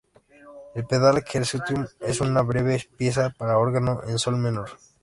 El 0.73 0.87
"Pedal-Exercitium" 0.87 1.85
es 1.99 2.21
una 2.21 2.41
breve 2.41 2.89
pieza 2.97 3.29
para 3.37 3.59
órgano 3.59 4.01
en 4.07 4.17
sol 4.17 4.35
menor. 4.35 4.71